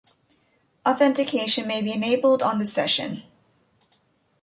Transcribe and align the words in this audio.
Authentication 0.83 1.67
may 1.67 1.79
be 1.79 1.93
enabled 1.93 2.41
on 2.41 2.57
the 2.57 2.65
session. 2.65 3.21